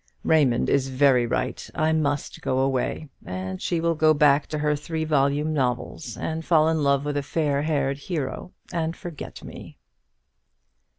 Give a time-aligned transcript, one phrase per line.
[0.23, 1.69] Raymond is very right.
[1.75, 6.43] I must go away; and she will go back to her three volume novels, and
[6.43, 9.77] fall in love with a fair haired hero, and forget me."